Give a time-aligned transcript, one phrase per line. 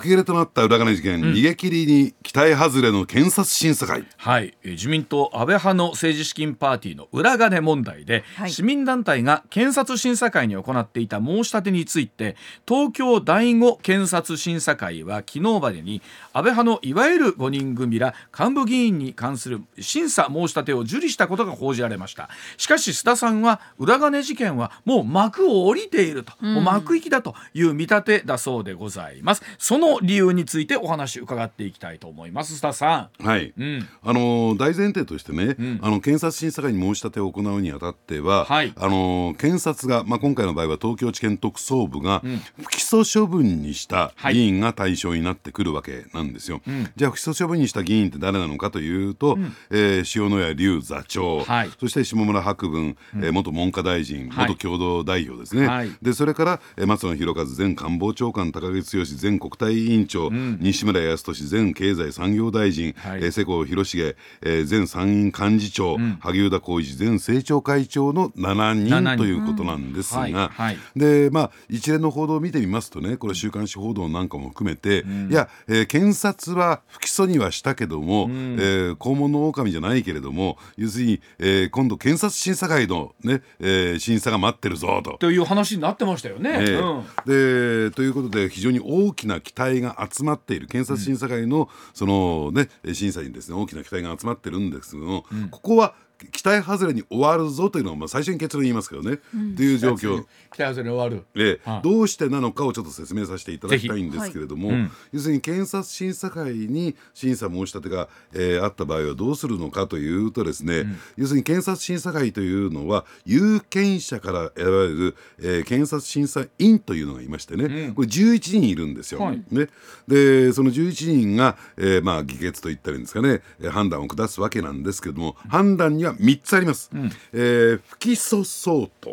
[0.00, 4.04] け入れとなった裏金事件、逃げ切りに期待外れの検察審査会。
[4.16, 8.50] はい、えー自民党安倍派の政治資金パーティーの裏金問題で、はい。
[8.50, 22.30] 市民団体が検察審査会に行っていた申し立てについて東京第五検察審査会は昨日までに安倍派のいわゆる5人組ら幹部議員に関する審査申し立てを受理したことが報じられました。
[22.56, 32.54] しかし須田さんは裏金事件はもう幕を降りていると、もう幕引きだという見立てだそうでございますその理由についてお話伺っていきたいと思います。
[32.54, 33.24] 須田さん。
[33.24, 33.88] はい、ん。
[34.02, 35.78] あの大前提としてね、ん。
[35.80, 38.72] あの検察審査会に申し立てを行うにあたっては、はい。
[38.76, 42.20] あの検察が、まあ、今回の場合は東京地検特捜部が
[42.60, 44.34] 不起訴処分にしたはい。
[44.34, 46.62] 議員が対象になってくるわけなんですよ。
[46.96, 49.38] じゃあ不起訴処分にした議員って誰なのかというと、
[49.70, 51.70] えー塩谷隆座長、はい。
[51.78, 54.48] そして下村博文、えー元文科大臣、はい。
[54.48, 55.92] 元共同代表ですね、はい。
[56.02, 63.20] でそれから、えー松野博一前官房長官高木剛前国対委員長、西村康稔前経済産業大臣、はい。
[63.22, 68.54] えー世耕弘成、えー前参院幹事長、萩生田光一前政調会長の7
[68.88, 69.16] 7人人。
[69.18, 70.34] ということなんですが、うん。
[70.34, 70.48] はい。
[70.48, 70.76] はい。
[70.96, 85.18] でまあ一連の報道を見てみますとねこれ週刊誌報道なんかも含めて、いや、えー検察は不起訴にはしたけども、えー肛門の狼じゃないけれども要するに、えー今度検察審査会の、ねえー審査が待ってるぞと。
[85.18, 86.50] という話になってましたよね。
[86.60, 86.74] ええ。
[86.76, 87.88] うん。
[87.88, 95.94] でということで非常に大きな期待が集まっている検察審査会のその、ね、審査にですね大きな期待が集まってるんですけども、ここは
[96.32, 99.18] 期待外れに終わるぞというのが、まあ、最初に結論言いますけどね、
[99.56, 100.24] という状況。
[100.52, 101.24] 期待外れ終わる。
[101.34, 101.70] ええ。
[101.70, 101.82] はい。
[101.82, 104.80] どうしてなのかをちょっと説明させていただきたいんですけれども、ぜひ。
[104.80, 110.84] うん要するに検察審査会に審査申し立てが、えーあった場合はどうするのかというとですね、
[111.16, 119.20] 要するに検察審査会というのは有権者から選ばれる、えー検察審査員というのがいましてね、これ11人いるんですよ。
[119.20, 119.42] はい。
[119.50, 119.68] ね、
[120.08, 126.90] でその11人が、えーまあ、議決といったらいいんですかね、えー判断を下すわけなんですけども、判断には3つあります。
[127.32, 129.10] えー不起訴相当、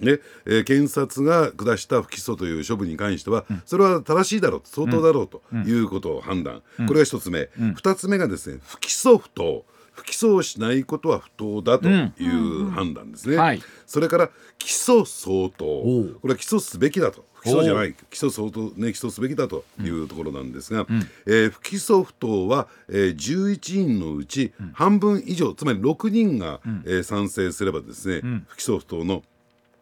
[0.00, 0.18] ね。
[0.46, 9.64] えー検察が下した不起訴という処分に関しては、それは正しいだろう相当だろうということを判断、これが1つ目、2つ目がですね不起訴不当。
[9.92, 13.62] 不起訴をしないことは不当だという判断ですね、はい。
[13.86, 15.64] それから起訴相当。
[15.64, 20.86] これは起訴すべきだと不起訴じゃない起訴相当ね起訴すべきだというところなんですが、
[21.26, 29.22] えー不起訴不当は、えー11人のうち半分以上、つまり6人が、えー賛成すればですね、不起訴不当の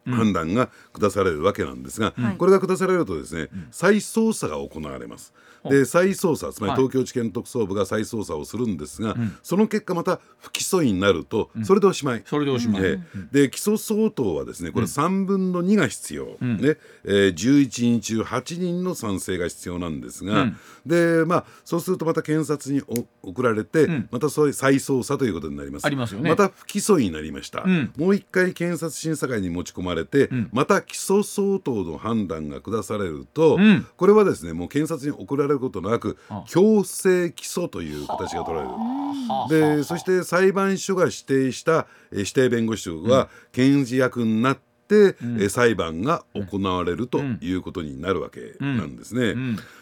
[0.05, 2.37] 判断が下されるわけなんですが、はい。
[2.37, 5.33] これが下されるとですね、再捜査が行われます。
[5.65, 6.77] で再捜査つまりはい。
[6.77, 12.23] 東京地検特捜部が再捜査をするんですが、その結果また不起訴になると、それでおしまい。
[12.25, 12.81] それでおしまい。
[12.83, 12.99] え
[13.33, 13.43] え。
[13.43, 16.77] で起訴相当はですねこれ3分の2が必要、ね。
[17.05, 20.51] えー11人中8人の賛成が必要なんですが、
[20.85, 22.83] でまあ、そうするとまた検察に
[23.23, 25.85] お送られて、またそういう再捜査ということになります。
[25.85, 26.29] ありますよね。
[26.29, 27.93] また不起訴になりました、ん。
[27.97, 33.85] もう一回検察審査会に持ち込まれて、また起訴相当の判断が下されると、ん。
[33.97, 36.17] これはですねもう検察に送られることなく
[36.47, 38.75] 強制起訴という形が取られる。
[39.77, 49.35] でそして裁判所が指定したえー指定弁護士は検事役になって、えー裁判が行われるということになるわけなんですね。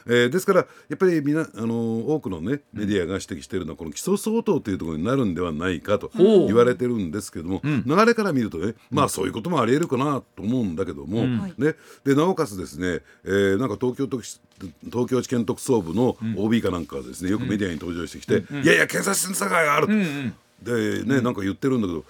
[0.07, 11.25] えーですからやっぱりみな、あのー多くの、ね、メディアが指摘しているのはこの起訴相当というところになるんではないかと言われてるんですけども、流れから見るとねまあそういうこともありえるかなと思うんだけども、
[11.57, 19.87] ね、でなおかつですね、えーなんか東京都東京地検特捜部の OB かなんかはですねよくメディアに登場してきて「いやいや検察審査会がある」
[20.61, 22.03] でね、なんか言ってるんだけど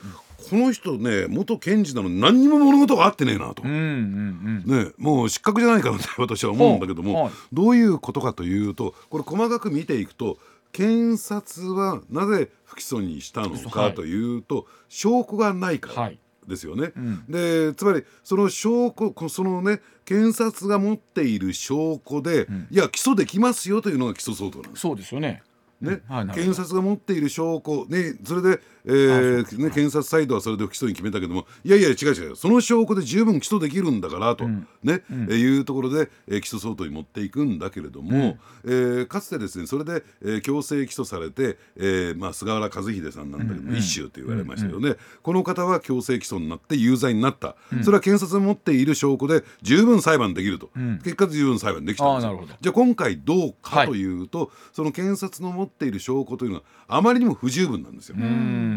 [0.49, 3.63] この人ね元検事なのに何にも物事があってねえなと。
[3.63, 4.85] うんうんうん。
[4.85, 10.37] ね、もう失格じゃないかなって 私は思うんだけども、はいどういうことかというとこれ細かく見ていくと
[10.71, 13.63] 検察はなぜ不起訴にしたのはい。
[13.63, 16.01] かというと、証拠がないから。
[16.03, 16.19] はい。
[16.47, 17.25] ですよね、ん。
[17.27, 24.81] でつまりその証拠こそのね検察が持っている証拠で、いや起訴できますよというのが起訴相当なんです。
[24.81, 25.43] そうですよね。
[25.81, 26.01] ね。
[26.07, 26.53] はいなるほど。
[26.53, 32.35] 検察が持っている証拠、ね、それで、えーね、検察サイドはそれで不起訴に決めたけどもいやいや違う違う。
[32.35, 50.69] その証拠で十分起訴できるんだからと、ねえーいうところで、えー起訴相当に持っていくんだけれども、えーかつてですねそれで、えー強制起訴されて、えーまあ、菅原和秀さんなんだけども、一周と言われましたよね、この方は強制起訴になって有罪になった、それは検察が持っている証拠で十分裁判できると、
[51.03, 52.47] 結果十分裁判できたんですよ。
[52.61, 58.15] じゃあ今回どうかはいというと、その検察の持っている証拠というのはあまりにも不十分なんですよ。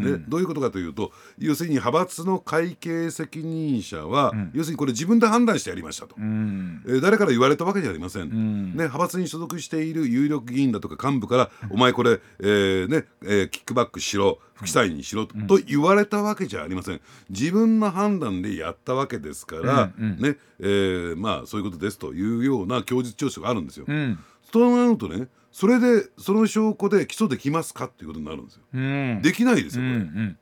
[0.02, 6.82] でどういうことかというと要するに派閥の会計責任者は、要するにこれ自分で判断してやりましたと、うん。
[6.86, 8.66] えー誰から言われたわけじゃありません、ん。
[8.70, 17.00] ね、派閥に所属している有力議員だとか幹部から、お前これ、えーねえーキックバックしろ不記載にしろと,、と言われたわけじゃありません。
[17.30, 23.86] 自分の判断でやったわけですから、ねえーまあ、そういうことですというような供述調書があるんですよ。
[23.88, 24.18] うん。
[24.52, 28.62] となるとねそれでその証拠で起訴できますかっていうことになるんですよ。
[28.72, 29.20] うん。
[29.22, 30.38] できないですうよ、これん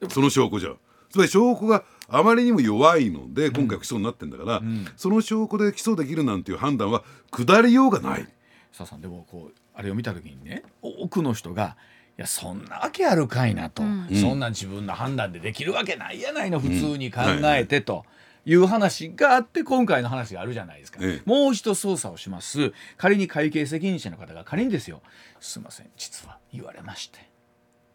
[0.00, 0.10] うん。
[0.10, 0.70] その証拠じゃ。
[1.10, 4.62] つまり証拠があまりにも弱いので今回不起訴になってんだから、
[4.96, 8.26] その証拠で起訴できるなんていう判断は下りようがない。
[8.72, 11.76] さあさんでもこうあれを見た時にね多くの人が
[12.18, 13.82] いやそんなわけあるかいなと、
[14.20, 18.04] そんな自分の判断でできるわけないやないの普通に考えてと。
[18.06, 18.08] い
[18.56, 21.22] う話があって今回の話があるじゃないですか、ええ。
[21.24, 22.72] もう一度捜査をします。
[22.96, 25.02] 仮に会計責任者の方が仮にですよ
[25.40, 27.18] 「すいません実は言われまして。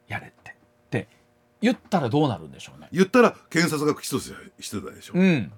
[0.07, 0.53] やれって」っ
[0.89, 1.07] て
[1.61, 2.87] 言ったらどうなるんでしょうね。
[2.91, 5.13] 言ったら検察が不起訴してたでしょ。
[5.15, 5.17] う。
[5.17, 5.51] ん、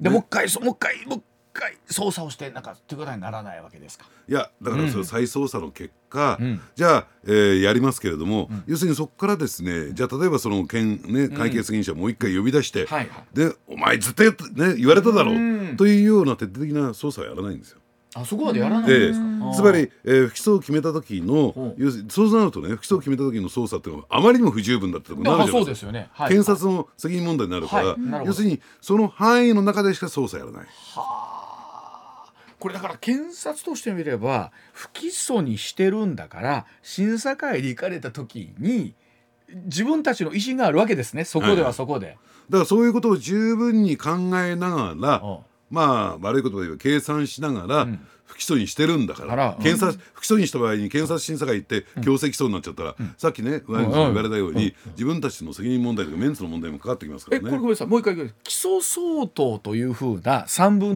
[0.00, 0.10] で、ね。
[0.10, 1.22] もう一回そもう一回もう一
[1.58, 4.06] 回捜査をしてなんかっていうことにならないわけですか？
[4.28, 6.60] いやだからそれ再捜査の結果、うん。
[6.74, 13.24] じゃあ、えーやりますけれども、要するにそこからですねじゃあ例えばその県、ね、会計責任者をもう一回呼び出して、はいはい。
[13.32, 15.76] でお前絶った、ね、言われただろう、うん。
[15.76, 17.78] というような徹底的な捜査はやらないんですよ。
[18.14, 19.26] あそこまでやらないですか。
[19.54, 26.08] つまり、えー不起訴を決めた時の要するにそうなるとね不起訴を決めた時の捜査っていうのはあまりにも不十分だったところになあるじゃないですすよね。
[26.12, 28.26] はい、検察の責任問題になるから、はい。
[28.26, 30.66] 要するにその範囲の中でしか捜査やらない。
[32.66, 38.96] これだから検察としてみれば不起訴にしてるんだから審査会に行かれた時に
[39.66, 41.24] 自分たちの意思があるわけですね。
[41.24, 42.18] そこではそこで。
[42.50, 45.38] だからそういうことを十分に考えながら、うん。
[45.70, 48.04] まあ悪いことで言えば計算しながら、ん。
[48.24, 49.28] 不起訴にしてるんだから。
[49.28, 49.56] から。
[49.62, 57.44] 検察不起訴にした場合に検察審査会行って強制起訴になっちゃったら、さっきね上山さんが言われたように、自分たちの責任問題とかメンツの問題もかかってきますからね。
[57.46, 57.86] えこれごめんなさい。
[57.86, 60.95] もう一回起訴相当というふうな三分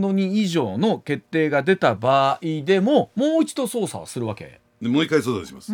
[0.00, 4.60] の2以上の決定が出た場合でももう一度捜査をするわけ。
[4.80, 5.72] でもう一回捜査します。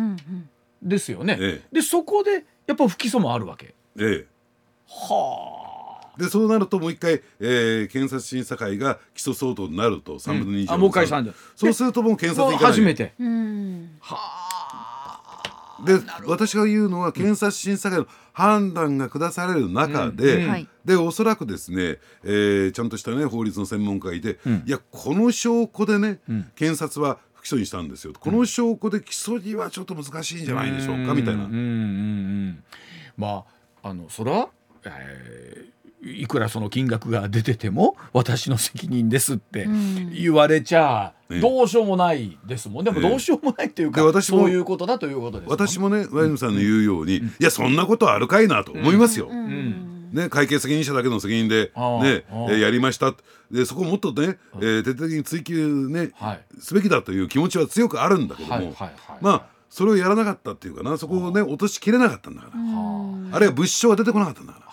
[0.81, 1.37] ですよね。
[1.39, 1.75] ええ。
[1.75, 3.73] でそこでやっぱ不起訴もあるわけ。
[3.99, 4.25] ええ。
[4.87, 5.57] は
[6.17, 12.71] でそうなるともう一回、えー検察審査会が起訴相当になると3分の2以上、あもう一回三分そうするともう検察行かない。
[12.73, 13.13] 初めて。
[13.19, 13.91] うん
[15.85, 20.67] で私が言うのは検察審査会の判断が下される中で、うんはい。
[20.85, 26.19] でおそらくですね、えーちゃんとしたね法律の専門家がいて、いやこの証拠でね、
[26.55, 31.45] 検察は不起訴にしたんですよこの証拠で起訴にはちょっと難しいんじゃないでしょうかみたいな。
[31.45, 31.63] うんうんうんう
[32.51, 32.63] ん。
[33.17, 33.43] ま
[33.83, 34.49] ああのそれは、
[34.85, 40.13] えーいくらその金額が出てても私の責任ですってん。
[40.13, 49.27] 言われちゃええどうしようもないですもんでもええどうしようもないっていうか、で私もそういうことだということです私もねワイムさんの言うように、いやそんなことあるかいなと思いますよ。
[49.31, 50.11] ん。
[50.13, 53.13] ね、会計責任者だけの責任で、ねえやりました。
[53.51, 56.41] でそこをもっとね、えー徹底的に追及、ねはい。
[56.59, 58.93] すべきだという気持ちは強くあるんだけども、はいはいはい。
[59.21, 63.39] まあそれをやらなかったっていうかなそこをね落としきれなかったんだから、はあ。
[63.39, 64.66] るいは物証が出てこなかったんだから。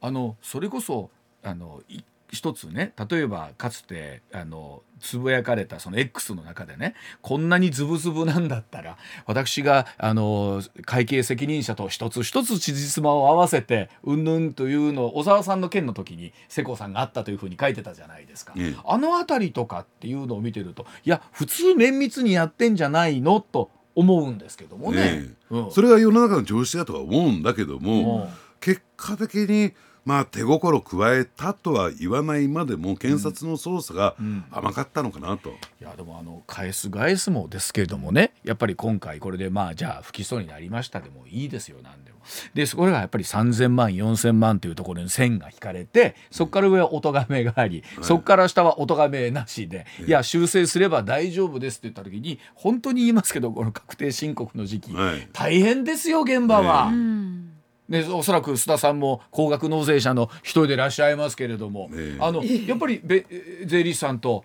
[0.00, 1.10] あのそれこそ
[1.42, 2.00] あのい
[2.30, 18.80] 一つね例えばかつてあのつぶやかれたその X の中でねこんなにズブズブなんだったら私があの会計責任者と一つ一つ辻褄を合わせてうんぬんというのを小沢さんの件の時に世耕さんがあったというふうに書いてたじゃないですか、ええ。
[18.84, 23.40] あの辺りとかっていうのを見てるといや普通綿密にやってんじゃないの？
[23.40, 24.98] と思うんですけどもね。
[24.98, 25.54] ねえ。
[25.54, 25.70] うん。
[25.70, 28.28] それが世の中の常識だとは思うんだけども、うん。
[28.60, 29.72] 結果的に
[30.08, 34.16] まあ手心加えたとは言わないまでも検察の捜査が
[34.50, 35.50] 甘かったのかなと。
[35.50, 35.52] い
[35.84, 38.32] やでもあの返す返すもですけれどもね。
[38.42, 42.20] やっぱり今回これでまあじゃあ不起訴になりましたでもいいですよなんでも。
[42.54, 55.28] でそれがやっぱり3,000万4,000万というところに線が引かれてそこから上はお咎めがあり、そこから下はお咎めなしで、い、や修正すれば大丈夫ですって言った時に本当に言いますけどこの確定申告の時期、はい。
[55.34, 56.84] 大変ですよ現場は。
[56.84, 57.57] うん
[57.88, 62.22] でおそらく須田さんも高額納税者の一人でいらっしゃいますけれども、ええ。
[62.22, 63.24] あのやっぱりべ
[63.64, 64.44] 税理士さんと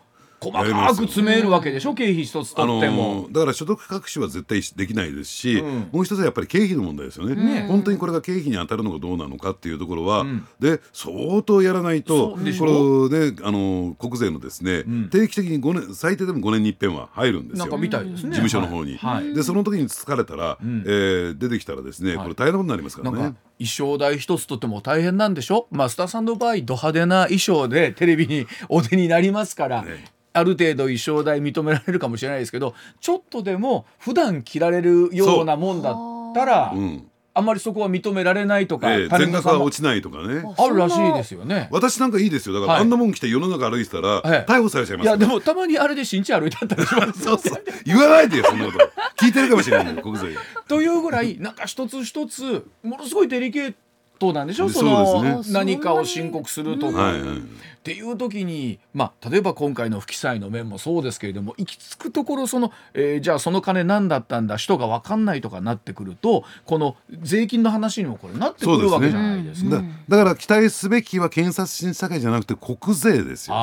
[0.51, 1.93] 細かく詰めるわけでしょ？
[1.93, 3.27] 経費一つあ取っても。
[3.31, 5.89] だから所得隠しは絶対できないですし、うん。
[5.91, 7.35] もう一つはやっぱり経費の問題ですよね。
[7.35, 7.65] ね。
[7.67, 10.47] 本当にこれが経費に当たるのかどうなのかっていうところは、ん。
[10.59, 13.09] で相当やらないとこょ？
[13.09, 15.09] れねあのー国税のですね、ん。
[15.09, 17.65] 定期的に5年最低でも5年に一遍は入るんですよ。
[17.65, 17.77] なんか。
[17.77, 18.29] みたいですね。
[18.29, 19.25] 事務所の方に、はい。
[19.25, 19.33] はい。
[19.33, 20.83] でその時に疲れたら、ん。
[20.85, 22.23] えー出てきたらですね、はい。
[22.23, 23.33] これ大変なことになりますからね。
[23.65, 25.67] 衣装代一つとっても大変なんでしょ？
[25.71, 30.05] まあ須田さんの場合ド派手な衣装でテレビにお出になりますから、ね。
[30.33, 35.95] ある程度衣装代認められるかもしれないですけどちょっとでも普段着られるようなもんだっ
[36.33, 40.43] たらうんあんまりそこは認められないとか、えー全額は落ちないとかね。
[40.57, 41.67] あるらしいですよね。
[41.71, 42.53] 私なんかいいですよ。
[42.55, 42.81] だから、はい。
[42.81, 45.11] あんなもん着て世の中歩いてたら、はい逮捕されちゃいますよ。
[45.11, 47.63] いやでもたまにあれで新地歩いてあったりします そうそう。
[47.85, 48.77] 言わないでよそんなこと。
[49.17, 49.95] 聞いてるかもしれない。
[49.95, 50.27] よ国税
[50.67, 53.73] というぐらいなんか一つ一つものすごいデリケー
[54.19, 54.69] トなんでしょ？
[54.69, 55.39] そのね。
[55.49, 56.97] 何かを申告するとか。
[57.01, 57.41] はいはい
[57.83, 69.77] っていう時に、まあ、例えば今回の不記載の面もそうですけれども行き着くところその、えーじゃあその金何だったんだ人が分かんないとかなってくるとこの税金の話にもこれなってくるわけじゃないですか。
[69.77, 73.55] だだから期待すべきは検察審査会じゃなくて国税ですよ。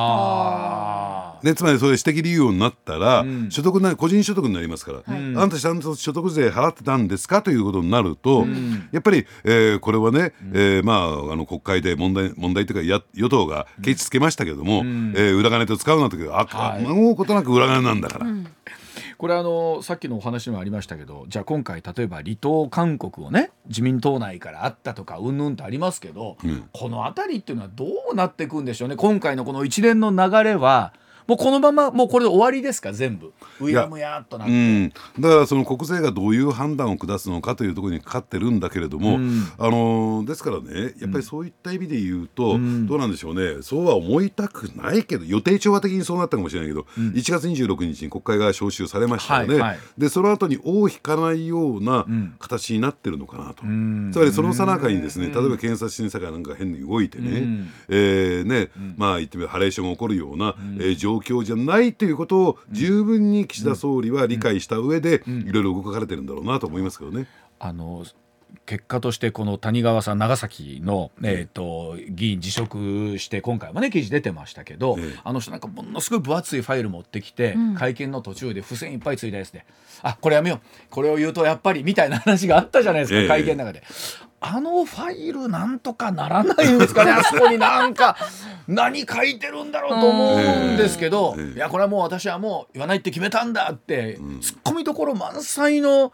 [1.43, 3.49] ね、つまりそれ指摘理由になったら、ん。
[3.49, 8.45] 所得な個人所得になりますから、あなたちゃんと所得税払ってたんですかということになると、
[8.91, 16.83] やっぱり、えーこれはね、えーまあ、あの国会で問題問題というかや与党がケチつけましたけども、えー裏金と使うなとあ、はい。
[16.83, 18.27] もうことなく裏金なんだから。
[19.17, 26.67] これあのさっきのお話にもありましたけどじゃあ今回例えば離党勧告をね自民党内からあったとかうんぬんとありますけど、ん。
[26.73, 28.95] この辺りっていうのはどうなっていくんでしょうね。
[28.95, 30.93] 今回のこの一連の流れは
[31.27, 32.93] もうこのままもうこれで終わりですか？
[32.93, 33.33] 全部。
[33.59, 34.53] うやむやっとなって。
[34.53, 39.43] うん、だからその国税がどういう判断を下すのかというところにかかってるんだけれども、うん。
[39.57, 42.87] あのーですからねやっぱりそういった意味で言うと、ん。
[42.87, 43.61] どうなんでしょうね。
[43.61, 49.79] そうは思いたくないけど予定調和的にそうなったかもしれないけど、1月26日に国会が召集されましたよね、はいはい。
[49.97, 52.35] でその後に尾を引かないようなん。
[52.39, 57.69] 形になってるのかなと、つまりそのさなかにですね例えば検察審査会なんか変に動いてね、うん。
[57.89, 67.27] えーねまあ言ってみればハレーションが起こるような、えー状況じゃないということを十分に岸田総理は理解した上で、いろいろ動かれてるんだろうなと思いますけどね。
[67.59, 68.05] あの
[68.65, 75.19] 結果としてこの谷川さん長崎の、えー、と議員辞職して今回もね記事出てましたけど、ええ。
[75.23, 77.75] あの人なんかものすごい分厚いファイル持ってきて、ん。
[77.75, 79.65] 会見の途中で付箋いっぱいついたやつで
[80.03, 80.59] 「あこれやめよう。
[80.89, 83.27] これを言うとやっぱり」みたいな話があったじゃないですか、ええ。
[83.27, 83.83] 会見の中で。
[84.43, 87.11] あのファイルなんとかならないんですかね？
[87.13, 88.17] あそこになんか
[88.67, 96.11] 何書いてるんだろうと思うんですけど、ええいやこれはもう私はもう言わないって決めたんだって、ツッコミどころ満載の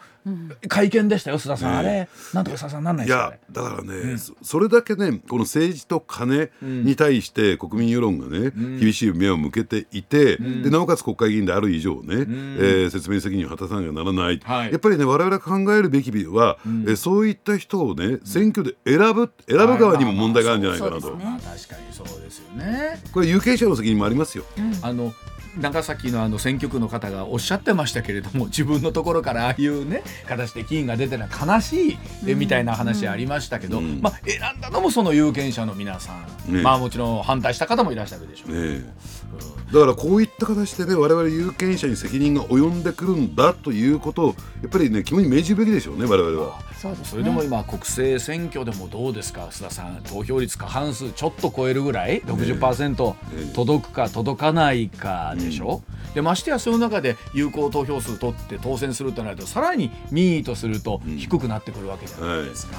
[0.68, 3.30] 会見でしたよ須田さん、あれなんとか須田さんなんないいですか？
[3.32, 12.26] ねやだからね、そそれだけねこの政治と金に対して国民世論がね、厳しい目を向けていて、でなおかつ国会議員である以上ね、
[12.60, 14.72] えー説明責任を果たさなきゃならない、はい。
[14.72, 23.02] やっぱりね我々が考えるべきは、えーそういった人をね選挙で選ぶ選ぶ側にも問題があるんじゃないかなと、そうですねまあ確かにそうですよね。
[23.12, 24.44] これ有権者の責任もありますよ。
[24.82, 25.14] あの
[25.60, 31.98] 長崎のあの選挙区の方がおっしゃってましたけれども 自分のところからああいうね形で議員が出てるのは悲しい、
[32.28, 34.02] えみたいな話ありましたけど、ん。
[34.02, 36.14] まあ、選んだのもその有権者の皆さ
[36.48, 36.62] ん、ね。
[36.62, 38.54] まあもちろん反対した方もいらっしゃるでしょう。
[38.54, 38.86] ね
[39.72, 46.62] だからこういった形でね我々有権者に責任が及んでくるんだということをやっぱりね肝に銘じるべきでしょうね我々は。
[46.78, 47.06] そうですね。
[47.06, 50.02] それでも今国政選挙でもどうですか須田さん。
[50.04, 53.50] 投票率過半数ちょっと超えるぐらい？60%え。
[53.50, 53.54] え。
[53.54, 55.82] 届くか届かないかでしょ、
[56.14, 62.78] でましてやその中で有効投票数取って当選するとなるとさらに民意とすると低くなってくるわけじゃないですか。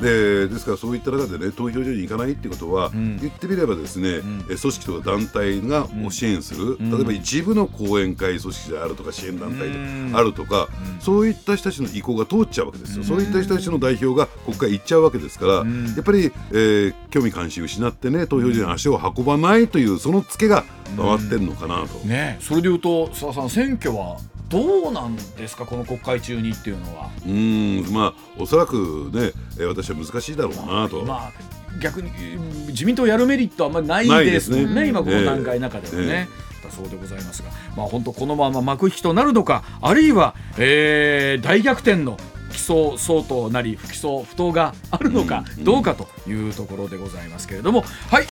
[0.00, 3.18] でですからそういった中でね投票所に行かないってことは、ん。
[3.18, 4.20] 言ってみればですね、
[4.50, 10.68] え組織とか団体がを支援する、例えば一部の後援会組織であるとか支援団体であるとか、
[11.00, 15.62] そういった人たちの意向が通っちゃうわけですよ、そういった人たちの代表が国会行っちゃうわけですから、や
[16.00, 20.64] っぱり、えー興味関心を失ってね投票所に足を運ばないというそのツケが
[20.96, 21.98] 回ってるのかなと。
[22.04, 22.38] ね。
[22.40, 24.18] それでいうと須田さん選挙は
[24.54, 27.10] どうなんですかこの国会中にっていうのは。
[27.26, 31.00] うーんまあおそらくね、えー私は難しいだろうなと。
[31.00, 31.32] 今
[31.80, 34.88] 逆にうん自民党やるメリットはあんまりないですもんねね。
[34.88, 36.28] 今この段階の中ではね。
[36.62, 42.16] えだそうでございますが、まあ、本当このまま幕引きとなるのかあるいは、えー大逆転の
[42.52, 47.84] 起訴相当なり不起訴不当があるのかどうかというところでございますけれども。
[48.10, 48.26] はい